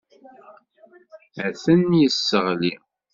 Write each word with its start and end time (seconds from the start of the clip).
Ad 1.45 1.55
ten-yesseɣli. 1.63 2.73